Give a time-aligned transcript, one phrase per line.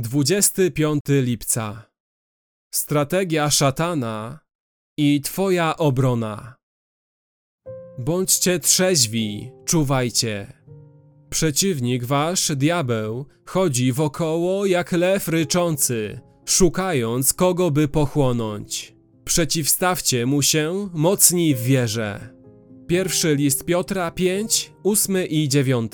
[0.00, 1.90] 25 lipca.
[2.74, 4.38] Strategia szatana
[4.98, 6.54] i Twoja obrona.
[7.98, 10.52] Bądźcie trzeźwi, czuwajcie.
[11.30, 18.94] Przeciwnik wasz, diabeł, chodzi wokoło jak lew ryczący, szukając kogo by pochłonąć.
[19.24, 22.34] Przeciwstawcie mu się mocni w wierze.
[22.86, 25.92] Pierwszy list Piotra 5, 8 i 9.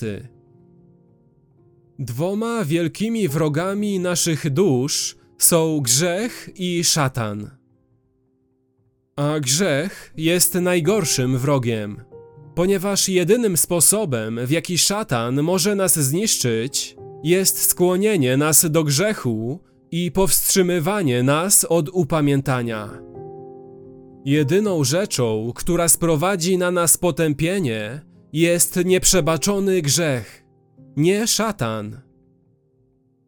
[1.98, 7.50] Dwoma wielkimi wrogami naszych dusz są grzech i szatan.
[9.16, 12.04] A grzech jest najgorszym wrogiem,
[12.54, 19.60] ponieważ jedynym sposobem, w jaki szatan może nas zniszczyć, jest skłonienie nas do grzechu
[19.90, 22.88] i powstrzymywanie nas od upamiętania.
[24.24, 28.00] Jedyną rzeczą, która sprowadzi na nas potępienie,
[28.32, 30.45] jest nieprzebaczony grzech
[30.96, 32.00] nie szatan.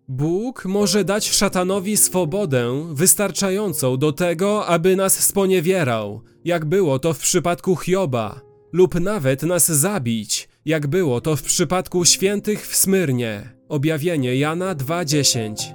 [0.09, 7.19] Bóg może dać szatanowi swobodę wystarczającą do tego, aby nas sponiewierał, jak było to w
[7.19, 8.41] przypadku Hioba,
[8.73, 13.53] lub nawet nas zabić, jak było to w przypadku świętych w Smyrnie.
[13.69, 15.75] Objawienie Jana 2:10.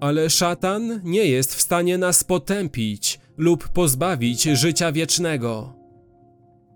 [0.00, 5.83] Ale szatan nie jest w stanie nas potępić lub pozbawić życia wiecznego.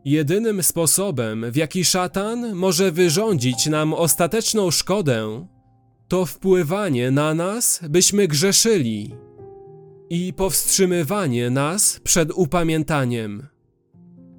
[0.09, 5.47] Jedynym sposobem, w jaki szatan może wyrządzić nam ostateczną szkodę,
[6.09, 9.15] to wpływanie na nas, byśmy grzeszyli
[10.11, 13.47] i powstrzymywanie nas przed upamiętaniem.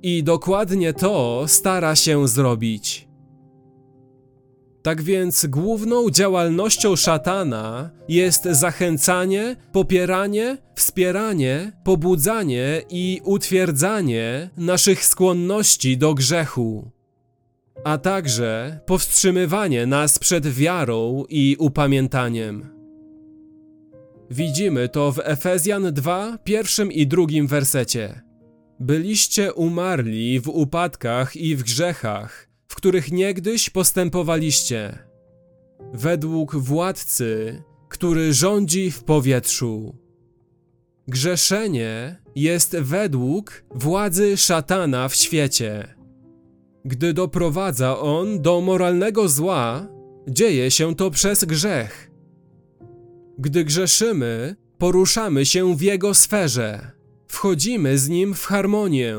[0.01, 3.08] I dokładnie to stara się zrobić.
[4.81, 16.13] Tak więc główną działalnością szatana jest zachęcanie, popieranie, wspieranie, pobudzanie i utwierdzanie naszych skłonności do
[16.13, 16.91] grzechu,
[17.83, 22.69] a także powstrzymywanie nas przed wiarą i upamiętaniem.
[24.31, 28.21] Widzimy to w Efezjan 2, pierwszym i drugim wersecie.
[28.79, 32.48] Byliście umarli w upadkach i w grzechach,
[32.79, 34.99] których niegdyś postępowaliście,
[35.93, 39.95] według władcy, który rządzi w powietrzu.
[41.07, 45.95] Grzeszenie jest według władzy szatana w świecie.
[46.85, 49.87] Gdy doprowadza on do moralnego zła,
[50.27, 52.11] dzieje się to przez grzech.
[53.39, 56.91] Gdy grzeszymy, poruszamy się w jego sferze,
[57.27, 59.15] wchodzimy z nim w harmonię.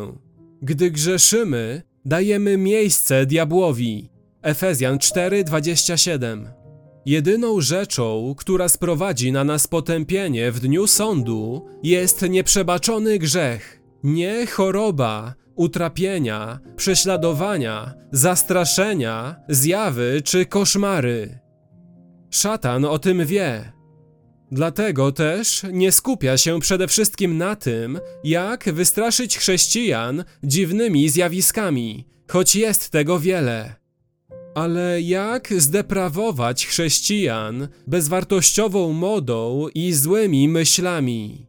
[0.62, 4.10] Gdy grzeszymy, Dajemy miejsce diabłowi.
[4.42, 6.46] Efezjan 4:27.
[7.06, 15.34] Jedyną rzeczą, która sprowadzi na nas potępienie w dniu sądu, jest nieprzebaczony grzech, nie choroba,
[15.54, 21.38] utrapienia, prześladowania, zastraszenia, zjawy czy koszmary.
[22.30, 23.72] Szatan o tym wie.
[24.52, 32.56] Dlatego też nie skupia się przede wszystkim na tym, jak wystraszyć chrześcijan dziwnymi zjawiskami, choć
[32.56, 33.74] jest tego wiele.
[34.54, 41.46] Ale jak zdeprawować chrześcijan bezwartościową modą i złymi myślami?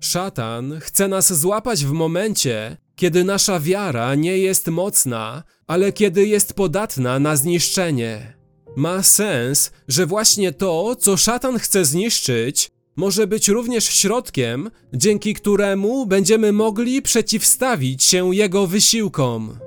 [0.00, 6.54] Szatan chce nas złapać w momencie, kiedy nasza wiara nie jest mocna, ale kiedy jest
[6.54, 8.39] podatna na zniszczenie.
[8.76, 16.06] Ma sens, że właśnie to, co szatan chce zniszczyć, może być również środkiem, dzięki któremu
[16.06, 19.58] będziemy mogli przeciwstawić się jego wysiłkom.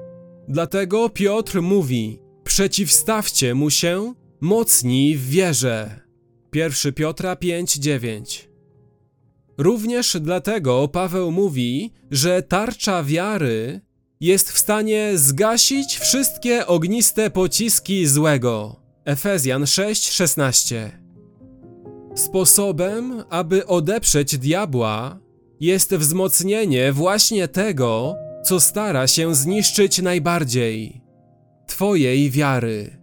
[0.47, 6.00] Dlatego Piotr mówi: Przeciwstawcie mu się, mocni w wierze.
[6.53, 8.47] 1 Piotra 5:9.
[9.58, 13.81] Również dlatego Paweł mówi, że tarcza wiary
[14.19, 18.83] jest w stanie zgasić wszystkie ogniste pociski złego.
[19.06, 20.90] Efezjan 6:16
[22.16, 25.19] Sposobem, aby odeprzeć diabła,
[25.59, 28.16] jest wzmocnienie właśnie tego,
[28.46, 31.02] co stara się zniszczyć najbardziej
[31.68, 33.03] Twojej wiary.